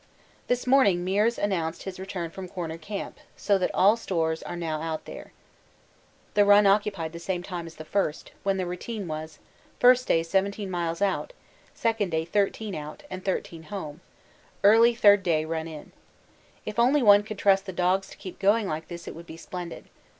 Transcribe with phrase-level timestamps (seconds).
[0.47, 4.81] This morning Meares announced his return from Corner Camp, so that all stores are now
[4.81, 5.31] out there.
[6.33, 9.37] The run occupied the same time as the first, when the routine was:
[9.79, 11.33] first day 17 miles out;
[11.75, 14.01] second day 13 out, and 13 home;
[14.63, 15.91] early third day run in.
[16.65, 19.37] If only one could trust the dogs to keep going like this it would be
[19.37, 19.85] splendid.